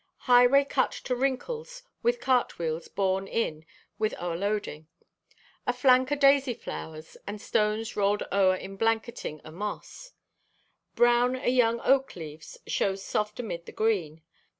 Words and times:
Highway 0.21 0.65
cut 0.65 0.89
to 1.03 1.15
wrinkles 1.15 1.83
with 2.01 2.19
cart 2.19 2.57
wheels 2.57 2.87
born 2.87 3.27
in 3.27 3.65
with 3.99 4.15
o'erloading. 4.15 4.87
A 5.67 5.73
flank 5.73 6.11
o' 6.11 6.15
daisy 6.15 6.55
flowers 6.55 7.17
and 7.27 7.39
stones 7.39 7.95
rolled 7.95 8.23
o'er 8.31 8.55
in 8.55 8.77
blanketing 8.77 9.41
o' 9.45 9.51
moss. 9.51 10.13
Brown 10.95 11.35
o' 11.35 11.43
young 11.45 11.81
oak 11.81 12.15
leaves 12.15 12.57
shows 12.65 13.03
soft 13.03 13.39
amid 13.39 13.67
the 13.67 13.71
green. 13.71 14.23